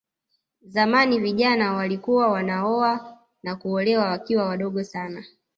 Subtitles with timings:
[0.61, 5.23] Zamani vijana walikuwa wanaoa na kuolewa wakiwa wadogo sana